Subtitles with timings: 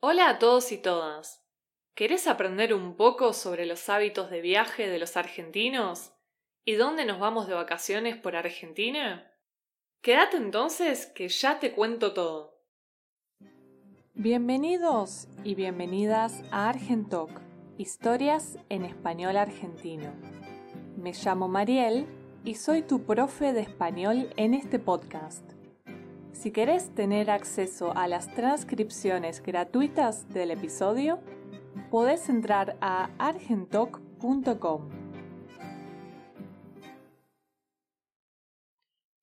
[0.00, 1.44] Hola a todos y todas.
[1.96, 6.12] ¿Querés aprender un poco sobre los hábitos de viaje de los argentinos?
[6.64, 9.28] ¿Y dónde nos vamos de vacaciones por Argentina?
[10.00, 12.62] Quédate entonces que ya te cuento todo.
[14.14, 17.32] Bienvenidos y bienvenidas a Argentalk,
[17.76, 20.12] historias en español argentino.
[20.96, 22.06] Me llamo Mariel
[22.44, 25.57] y soy tu profe de español en este podcast.
[26.32, 31.20] Si querés tener acceso a las transcripciones gratuitas del episodio,
[31.90, 34.90] podés entrar a argentoc.com.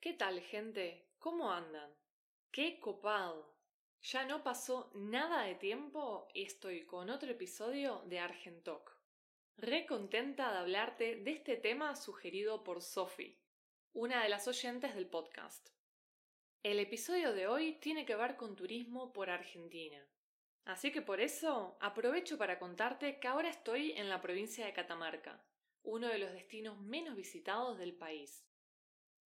[0.02, 1.08] ¿Qué tal, gente?
[1.20, 1.90] ¿Cómo andan?
[2.52, 3.56] ¡Qué copado!
[4.02, 8.96] Ya no pasó nada de tiempo y estoy con otro episodio de Argentoc.
[9.58, 13.40] Re contenta de hablarte de este tema sugerido por Sophie,
[13.94, 15.75] una de las oyentes del podcast.
[16.64, 20.04] El episodio de hoy tiene que ver con turismo por Argentina.
[20.66, 25.44] Así que por eso aprovecho para contarte que ahora estoy en la provincia de Catamarca,
[25.84, 28.44] uno de los destinos menos visitados del país.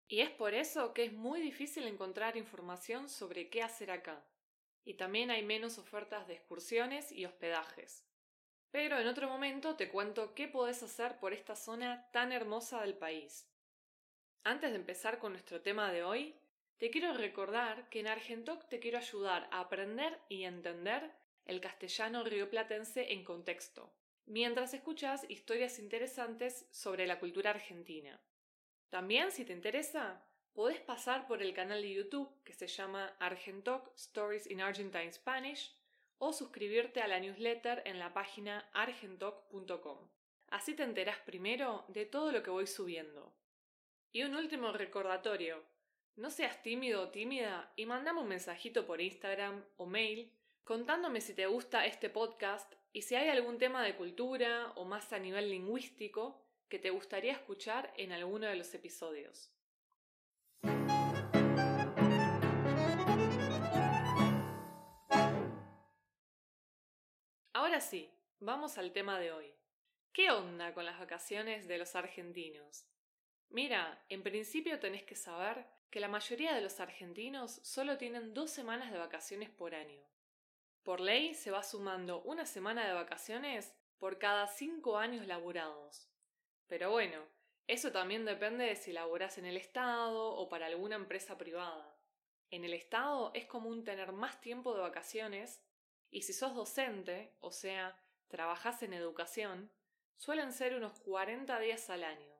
[0.08, 4.26] Y es por eso que es muy difícil encontrar información sobre qué hacer acá.
[4.84, 8.04] Y también hay menos ofertas de excursiones y hospedajes.
[8.72, 12.98] Pero en otro momento te cuento qué podés hacer por esta zona tan hermosa del
[12.98, 13.48] país.
[14.42, 16.34] Antes de empezar con nuestro tema de hoy,
[16.80, 21.10] te quiero recordar que en Argentoc te quiero ayudar a aprender y entender
[21.44, 23.92] el castellano rioplatense en contexto,
[24.24, 28.18] mientras escuchas historias interesantes sobre la cultura argentina.
[28.88, 33.94] También, si te interesa, podés pasar por el canal de YouTube que se llama Argentoc
[33.94, 35.76] Stories in Argentine Spanish
[36.16, 39.98] o suscribirte a la newsletter en la página argentoc.com.
[40.48, 43.34] Así te enterás primero de todo lo que voy subiendo.
[44.12, 45.62] Y un último recordatorio.
[46.20, 50.30] No seas tímido o tímida y mandame un mensajito por Instagram o mail
[50.64, 55.14] contándome si te gusta este podcast y si hay algún tema de cultura o más
[55.14, 59.50] a nivel lingüístico que te gustaría escuchar en alguno de los episodios.
[67.54, 68.10] Ahora sí,
[68.40, 69.54] vamos al tema de hoy.
[70.12, 72.84] ¿Qué onda con las vacaciones de los argentinos?
[73.48, 78.50] Mira, en principio tenés que saber que la mayoría de los argentinos solo tienen dos
[78.50, 80.00] semanas de vacaciones por año.
[80.84, 86.08] Por ley se va sumando una semana de vacaciones por cada cinco años laburados.
[86.68, 87.26] Pero bueno,
[87.66, 91.96] eso también depende de si laburás en el Estado o para alguna empresa privada.
[92.50, 95.62] En el Estado es común tener más tiempo de vacaciones
[96.10, 97.96] y si sos docente, o sea,
[98.28, 99.70] trabajás en educación,
[100.16, 102.32] suelen ser unos 40 días al año,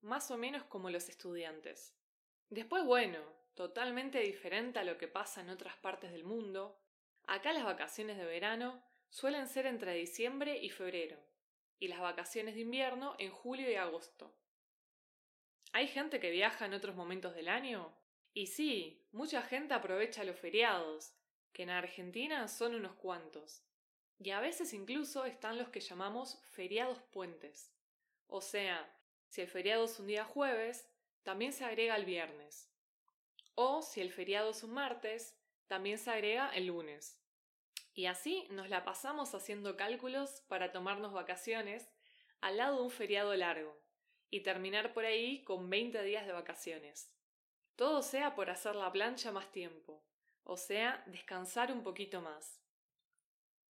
[0.00, 1.94] más o menos como los estudiantes.
[2.50, 3.20] Después, bueno,
[3.54, 6.78] totalmente diferente a lo que pasa en otras partes del mundo,
[7.26, 11.18] acá las vacaciones de verano suelen ser entre diciembre y febrero,
[11.78, 14.34] y las vacaciones de invierno en julio y agosto.
[15.72, 17.92] ¿Hay gente que viaja en otros momentos del año?
[18.32, 21.14] Y sí, mucha gente aprovecha los feriados,
[21.52, 23.62] que en Argentina son unos cuantos.
[24.18, 27.72] Y a veces incluso están los que llamamos feriados puentes.
[28.26, 28.92] O sea,
[29.28, 30.88] si el feriado es un día jueves,
[31.24, 32.70] también se agrega el viernes.
[33.56, 35.36] O si el feriado es un martes,
[35.66, 37.20] también se agrega el lunes.
[37.94, 41.90] Y así nos la pasamos haciendo cálculos para tomarnos vacaciones
[42.40, 43.80] al lado de un feriado largo
[44.30, 47.12] y terminar por ahí con 20 días de vacaciones.
[47.76, 50.04] Todo sea por hacer la plancha más tiempo,
[50.42, 52.60] o sea, descansar un poquito más.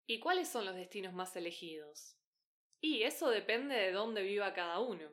[0.06, 2.16] ¿Y cuáles son los destinos más elegidos?
[2.80, 5.08] Y eso depende de dónde viva cada uno.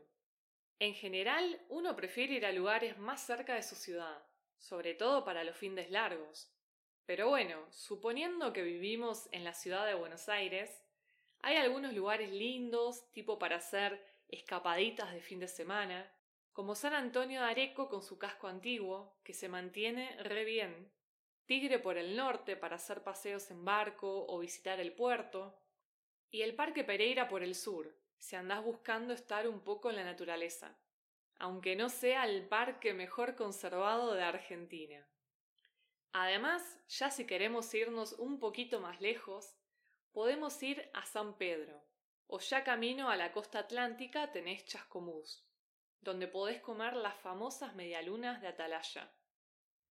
[0.81, 4.17] En general, uno prefiere ir a lugares más cerca de su ciudad,
[4.57, 6.51] sobre todo para los fines largos.
[7.05, 10.83] Pero bueno, suponiendo que vivimos en la ciudad de Buenos Aires,
[11.41, 16.11] hay algunos lugares lindos, tipo para hacer escapaditas de fin de semana,
[16.51, 20.91] como San Antonio de Areco con su casco antiguo, que se mantiene re bien,
[21.45, 25.61] Tigre por el norte para hacer paseos en barco o visitar el puerto,
[26.31, 30.03] y el Parque Pereira por el sur, si andás buscando estar un poco en la
[30.03, 30.77] naturaleza,
[31.39, 35.07] aunque no sea el parque mejor conservado de Argentina.
[36.13, 39.55] Además, ya si queremos irnos un poquito más lejos,
[40.11, 41.83] podemos ir a San Pedro,
[42.27, 45.43] o ya camino a la costa atlántica tenés Chascomús,
[45.99, 49.11] donde podés comer las famosas medialunas de Atalaya.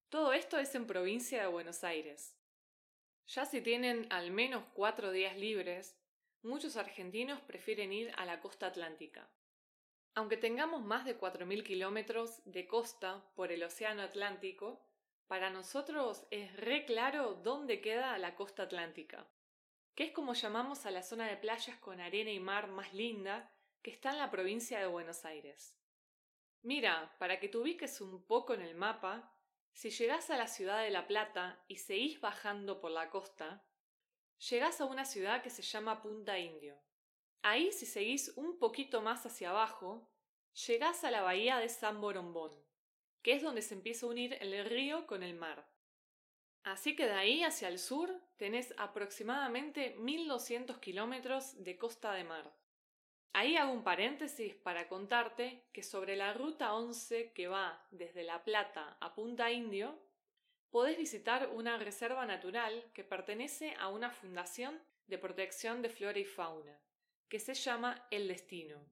[0.09, 2.39] Todo esto es en provincia de Buenos Aires.
[3.27, 6.00] Ya si tienen al menos cuatro días libres,
[6.43, 9.29] muchos argentinos prefieren ir a la costa atlántica.
[10.15, 14.85] Aunque tengamos más de 4.000 kilómetros de costa por el Océano Atlántico,
[15.29, 19.29] para nosotros es re claro dónde queda la costa atlántica.
[19.95, 23.53] que es como llamamos a la zona de playas con arena y mar más linda
[23.83, 25.77] que está en la provincia de Buenos Aires.
[26.63, 29.33] Mira, para que te ubiques un poco en el mapa,
[29.73, 33.63] si llegás a la ciudad de La Plata y seguís bajando por la costa,
[34.49, 36.81] llegás a una ciudad que se llama Punta Indio.
[37.43, 40.11] Ahí, si seguís un poquito más hacia abajo,
[40.67, 42.53] llegás a la bahía de San Borombón,
[43.23, 45.69] que es donde se empieza a unir el río con el mar.
[46.63, 52.55] Así que de ahí hacia el sur tenés aproximadamente 1200 kilómetros de costa de mar.
[53.33, 58.43] Ahí hago un paréntesis para contarte que sobre la ruta 11 que va desde La
[58.45, 59.99] Plata a Punta Indio,
[60.71, 66.25] podés visitar una reserva natural que pertenece a una fundación de protección de flora y
[66.25, 66.81] fauna,
[67.29, 68.87] que se llama El Destino.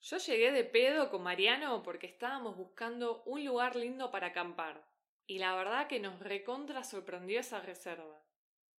[0.00, 4.84] Yo llegué de pedo con Mariano porque estábamos buscando un lugar lindo para acampar,
[5.26, 8.20] y la verdad que nos recontra sorprendió esa reserva.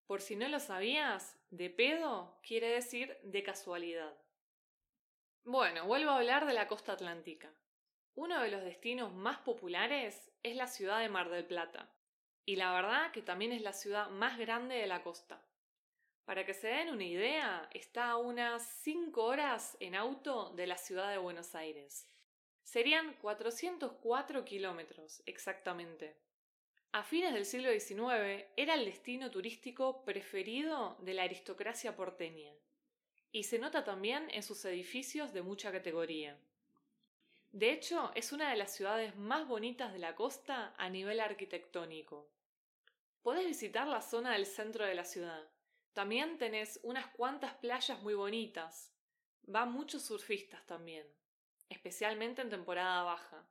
[0.06, 4.18] Por si no lo sabías, de pedo quiere decir de casualidad.
[5.44, 7.53] Bueno, vuelvo a hablar de la costa atlántica.
[8.15, 11.89] Uno de los destinos más populares es la ciudad de Mar del Plata,
[12.45, 15.42] y la verdad que también es la ciudad más grande de la costa.
[16.25, 20.78] Para que se den una idea, está a unas 5 horas en auto de la
[20.78, 22.10] ciudad de Buenos Aires.
[22.63, 26.16] Serían 404 kilómetros exactamente.
[26.94, 32.54] A fines del siglo XIX era el destino turístico preferido de la aristocracia porteña
[33.31, 36.39] y se nota también en sus edificios de mucha categoría.
[37.53, 42.27] De hecho, es una de las ciudades más bonitas de la costa a nivel arquitectónico.
[43.21, 45.47] Podés visitar la zona del centro de la ciudad.
[45.94, 48.91] También tenés unas cuantas playas muy bonitas.
[49.44, 51.05] Van muchos surfistas también,
[51.69, 53.47] especialmente en temporada baja.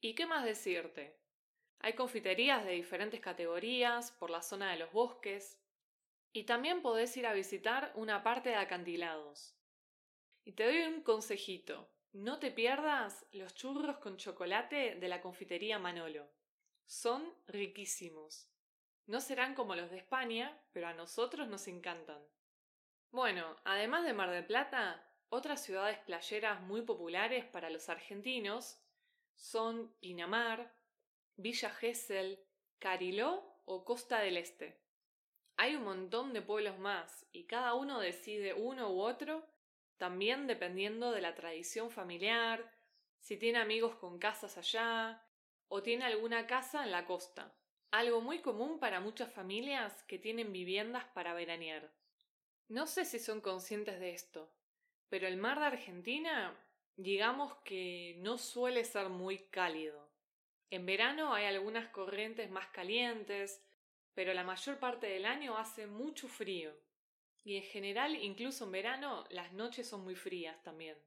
[0.00, 1.16] ¿Y qué más decirte?
[1.78, 5.62] Hay confiterías de diferentes categorías por la zona de los bosques,
[6.32, 9.56] y también podés ir a visitar una parte de acantilados.
[10.44, 11.88] Y te doy un consejito.
[12.16, 16.26] No te pierdas los churros con chocolate de la confitería Manolo.
[16.86, 18.48] Son riquísimos.
[19.04, 22.26] No serán como los de España, pero a nosotros nos encantan.
[23.10, 28.80] Bueno, además de Mar del Plata, otras ciudades playeras muy populares para los argentinos
[29.34, 30.74] son Pinamar,
[31.36, 32.42] Villa Gesell,
[32.78, 34.80] Cariló o Costa del Este.
[35.58, 39.46] Hay un montón de pueblos más y cada uno decide uno u otro,
[39.98, 42.72] también dependiendo de la tradición familiar,
[43.20, 45.22] si tiene amigos con casas allá
[45.68, 47.54] o tiene alguna casa en la costa,
[47.90, 51.92] algo muy común para muchas familias que tienen viviendas para veranear.
[52.68, 54.52] No sé si son conscientes de esto,
[55.08, 56.56] pero el mar de Argentina,
[56.96, 60.10] digamos que no suele ser muy cálido.
[60.70, 63.64] En verano hay algunas corrientes más calientes,
[64.14, 66.76] pero la mayor parte del año hace mucho frío.
[67.46, 70.98] Y en general, incluso en verano, las noches son muy frías también.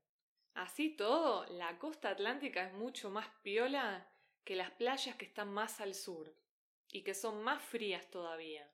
[0.53, 4.07] Así todo, la costa atlántica es mucho más piola
[4.45, 6.33] que las playas que están más al sur,
[6.93, 8.71] y que son más frías todavía.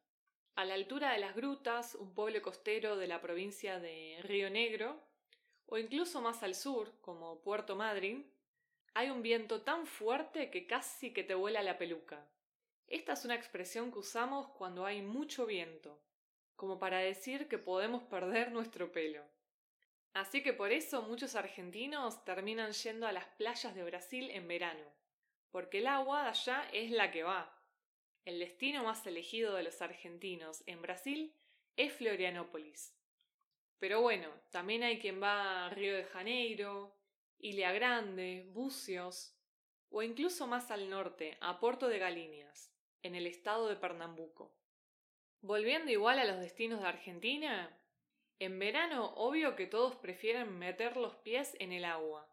[0.54, 5.02] A la altura de las grutas, un pueblo costero de la provincia de Río Negro,
[5.66, 8.32] o incluso más al sur, como Puerto Madryn,
[8.94, 12.30] hay un viento tan fuerte que casi que te vuela la peluca.
[12.86, 16.00] Esta es una expresión que usamos cuando hay mucho viento,
[16.56, 19.24] como para decir que podemos perder nuestro pelo.
[20.14, 24.86] Así que por eso muchos argentinos terminan yendo a las playas de Brasil en verano,
[25.52, 27.54] porque el agua de allá es la que va.
[28.24, 31.34] El destino más elegido de los argentinos en Brasil
[31.76, 32.96] es Florianópolis.
[33.78, 36.96] Pero bueno, también hay quien va a Río de Janeiro,
[37.40, 39.36] Ilia Grande, Bucios,
[39.90, 42.72] o incluso más al norte, a Porto de Galiñas
[43.04, 44.52] en el estado de Pernambuco.
[45.42, 47.78] Volviendo igual a los destinos de Argentina,
[48.40, 52.28] en verano obvio que todos prefieren meter los pies en el agua.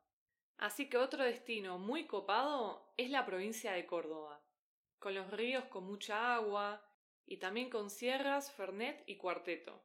[0.57, 4.41] Así que otro destino muy copado es la provincia de Córdoba,
[4.99, 6.85] con los ríos con mucha agua
[7.27, 9.83] y también con sierras, fernet y cuarteto.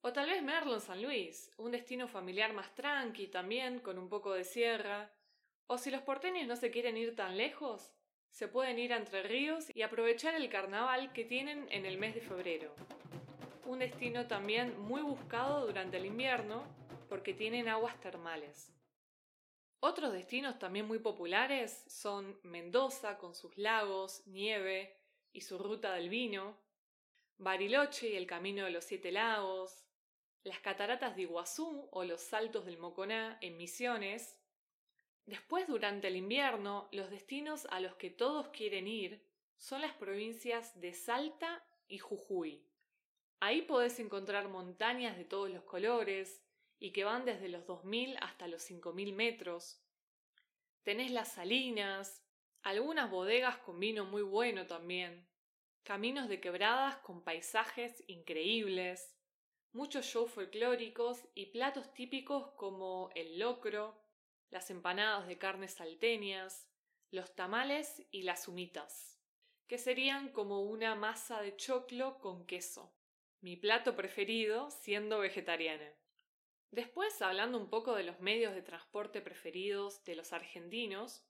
[0.00, 4.32] O tal vez Merlo San Luis, un destino familiar más tranqui también, con un poco
[4.32, 5.10] de sierra.
[5.66, 7.92] O si los porteños no se quieren ir tan lejos,
[8.30, 12.14] se pueden ir a Entre Ríos y aprovechar el carnaval que tienen en el mes
[12.14, 12.74] de febrero.
[13.66, 16.64] Un destino también muy buscado durante el invierno
[17.08, 18.72] porque tienen aguas termales.
[19.80, 24.96] Otros destinos también muy populares son Mendoza con sus lagos, nieve
[25.32, 26.56] y su ruta del vino,
[27.36, 29.87] Bariloche y el Camino de los Siete Lagos,
[30.44, 34.38] las cataratas de Iguazú o los saltos del Moconá en Misiones.
[35.26, 39.26] Después, durante el invierno, los destinos a los que todos quieren ir
[39.58, 42.64] son las provincias de Salta y Jujuy.
[43.40, 46.42] Ahí podés encontrar montañas de todos los colores
[46.80, 49.82] y que van desde los 2.000 hasta los 5.000 metros.
[50.82, 52.24] Tenés las salinas,
[52.62, 55.28] algunas bodegas con vino muy bueno también,
[55.82, 59.17] caminos de quebradas con paisajes increíbles,
[59.72, 64.00] muchos shows folclóricos y platos típicos como el locro,
[64.50, 66.68] las empanadas de carnes salteñas,
[67.10, 69.18] los tamales y las humitas,
[69.66, 72.94] que serían como una masa de choclo con queso,
[73.40, 75.94] mi plato preferido siendo vegetariana.
[76.70, 81.24] Después, hablando un poco de los medios de transporte preferidos de los argentinos,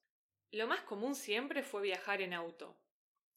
[0.51, 2.77] lo más común siempre fue viajar en auto.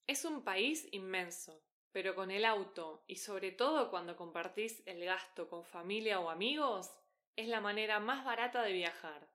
[0.08, 5.50] Es un país inmenso, pero con el auto, y sobre todo cuando compartís el gasto
[5.50, 6.92] con familia o amigos,
[7.36, 9.30] es la manera más barata de viajar.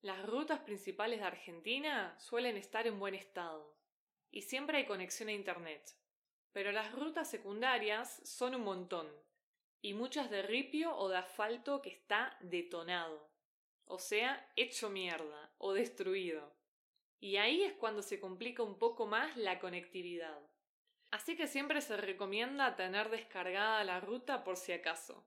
[0.00, 3.76] Las rutas principales de Argentina suelen estar en buen estado,
[4.30, 5.96] y siempre hay conexión a Internet.
[6.52, 9.08] Pero las rutas secundarias son un montón,
[9.80, 13.28] y muchas de ripio o de asfalto que está detonado,
[13.84, 16.54] o sea, hecho mierda o destruido.
[17.20, 20.40] Y ahí es cuando se complica un poco más la conectividad.
[21.10, 25.24] Así que siempre se recomienda tener descargada la ruta por si acaso.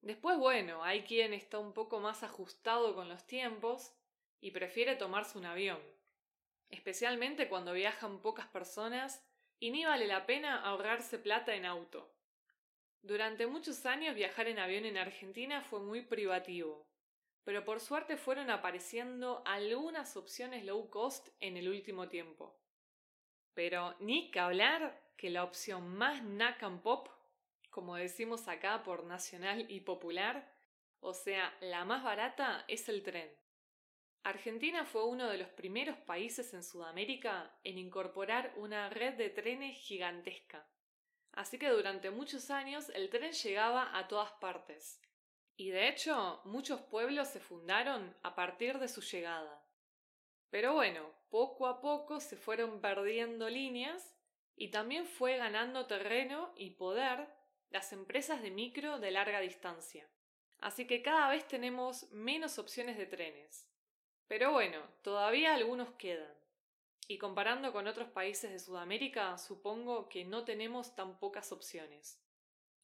[0.00, 3.92] Después, bueno, hay quien está un poco más ajustado con los tiempos
[4.40, 5.80] y prefiere tomarse un avión,
[6.68, 9.24] especialmente cuando viajan pocas personas
[9.58, 12.14] y ni vale la pena ahorrarse plata en auto.
[13.00, 16.86] Durante muchos años viajar en avión en Argentina fue muy privativo,
[17.42, 22.58] pero por suerte fueron apareciendo algunas opciones low cost en el último tiempo.
[23.54, 27.08] Pero ni que hablar que la opción más nacan pop,
[27.70, 30.52] como decimos acá por nacional y popular,
[31.00, 33.30] o sea, la más barata es el tren.
[34.22, 39.76] Argentina fue uno de los primeros países en Sudamérica en incorporar una red de trenes
[39.76, 40.66] gigantesca.
[41.32, 45.00] Así que durante muchos años el tren llegaba a todas partes.
[45.56, 49.62] Y de hecho, muchos pueblos se fundaron a partir de su llegada.
[50.54, 54.14] Pero bueno, poco a poco se fueron perdiendo líneas
[54.54, 57.26] y también fue ganando terreno y poder
[57.70, 60.08] las empresas de micro de larga distancia.
[60.60, 63.68] Así que cada vez tenemos menos opciones de trenes.
[64.28, 66.32] Pero bueno, todavía algunos quedan.
[67.08, 72.22] Y comparando con otros países de Sudamérica, supongo que no tenemos tan pocas opciones.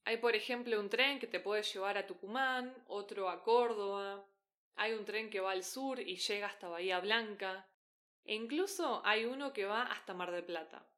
[0.05, 4.27] Hay, por ejemplo, un tren que te puede llevar a Tucumán, otro a Córdoba,
[4.77, 7.69] hay un tren que va al sur y llega hasta Bahía Blanca.
[8.25, 10.89] E incluso hay uno que va hasta Mar del Plata.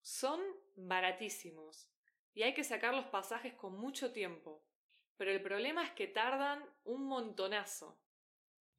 [0.00, 0.40] Son
[0.76, 1.88] baratísimos
[2.34, 4.62] y hay que sacar los pasajes con mucho tiempo.
[5.16, 7.98] Pero el problema es que tardan un montonazo.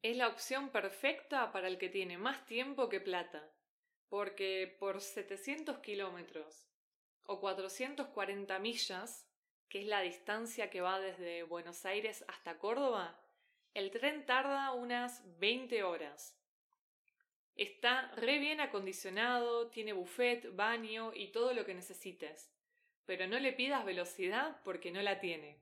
[0.00, 3.50] Es la opción perfecta para el que tiene más tiempo que plata,
[4.08, 6.68] porque por 700 kilómetros
[7.24, 9.28] o 440 millas,
[9.68, 13.20] que es la distancia que va desde Buenos Aires hasta Córdoba,
[13.78, 16.36] el tren tarda unas 20 horas.
[17.54, 22.50] Está re bien acondicionado, tiene buffet, baño y todo lo que necesites,
[23.06, 25.58] pero no le pidas velocidad porque no la tiene.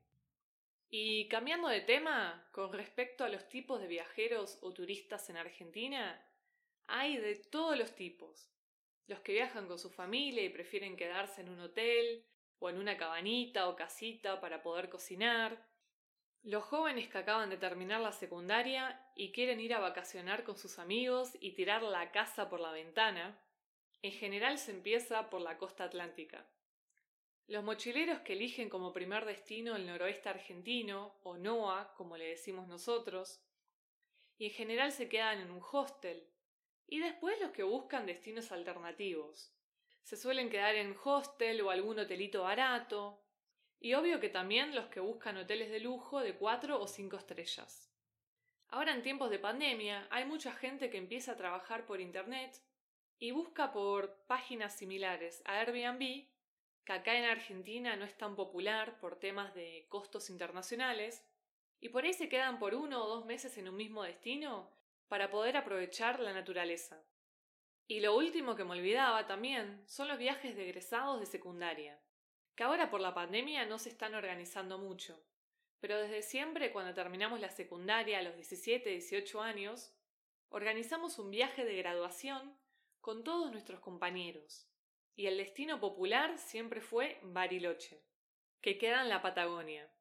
[0.89, 6.19] Y cambiando de tema, con respecto a los tipos de viajeros o turistas en Argentina,
[6.87, 8.49] hay de todos los tipos.
[9.05, 12.25] Los que viajan con su familia y prefieren quedarse en un hotel
[12.57, 15.63] o en una cabanita o casita para poder cocinar,
[16.43, 20.79] los jóvenes que acaban de terminar la secundaria y quieren ir a vacacionar con sus
[20.79, 23.39] amigos y tirar la casa por la ventana,
[24.01, 26.47] en general se empieza por la costa atlántica.
[27.47, 32.67] Los mochileros que eligen como primer destino el noroeste argentino, o NOA, como le decimos
[32.67, 33.41] nosotros,
[34.37, 36.29] y en general se quedan en un hostel,
[36.87, 39.53] y después los que buscan destinos alternativos.
[40.03, 43.26] Se suelen quedar en hostel o algún hotelito barato,
[43.79, 47.91] y obvio que también los que buscan hoteles de lujo de cuatro o cinco estrellas.
[48.69, 52.59] Ahora en tiempos de pandemia hay mucha gente que empieza a trabajar por Internet
[53.19, 56.27] y busca por páginas similares a Airbnb,
[56.83, 61.25] que acá en Argentina no es tan popular por temas de costos internacionales,
[61.79, 64.69] y por ahí se quedan por uno o dos meses en un mismo destino
[65.07, 67.03] para poder aprovechar la naturaleza.
[67.87, 71.99] Y lo último que me olvidaba también son los viajes de egresados de secundaria
[72.57, 75.23] que ahora por la pandemia no se están organizando mucho,
[75.79, 79.93] pero desde siempre cuando terminamos la secundaria a los 17, 18 años,
[80.49, 82.57] organizamos un viaje de graduación
[82.99, 84.67] con todos nuestros compañeros.
[85.15, 88.03] y el destino popular siempre fue Bariloche,
[88.61, 89.91] que queda en la Patagonia.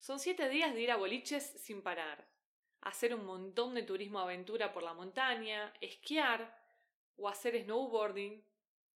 [0.00, 2.26] Son siete días de ir a boliches sin parar,
[2.80, 6.58] hacer un montón de turismo aventura por la montaña, esquiar
[7.16, 8.42] o hacer snowboarding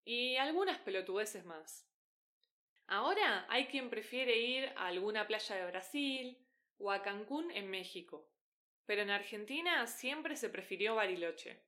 [0.05, 1.88] y algunas pelotudeces más.
[2.91, 6.39] Ahora hay quien prefiere ir a alguna playa de Brasil
[6.79, 8.27] o a Cancún en México,
[8.87, 11.63] pero en Argentina siempre se prefirió Bariloche.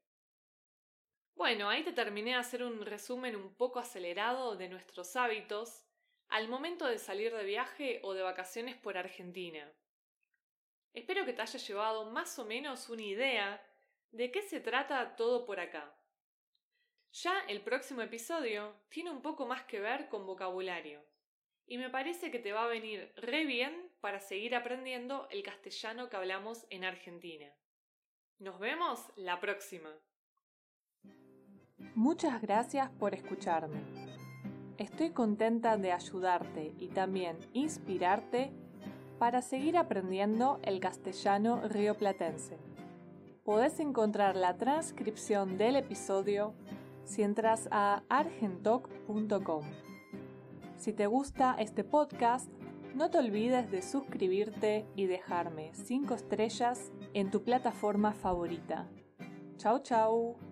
[1.35, 5.85] Bueno, ahí te terminé de hacer un resumen un poco acelerado de nuestros hábitos
[6.29, 9.71] al momento de salir de viaje o de vacaciones por Argentina.
[10.95, 13.63] Espero que te haya llevado más o menos una idea
[14.11, 15.95] de qué se trata todo por acá.
[17.13, 21.10] Ya el próximo episodio tiene un poco más que ver con vocabulario
[21.71, 26.11] y me parece que te va a venir re bien para seguir aprendiendo el castellano
[26.11, 27.47] que hablamos en Argentina.
[28.41, 29.89] Nos vemos la próxima.
[31.95, 33.81] Muchas gracias por escucharme.
[34.79, 38.51] Estoy contenta de ayudarte y también inspirarte
[39.21, 42.59] para seguir aprendiendo el castellano rioplatense.
[43.45, 46.53] Podés encontrar la transcripción del episodio
[47.05, 49.90] si entras a argentoc.com.
[50.81, 52.51] Si te gusta este podcast,
[52.95, 58.89] no te olvides de suscribirte y dejarme 5 estrellas en tu plataforma favorita.
[59.59, 60.50] Chau chau.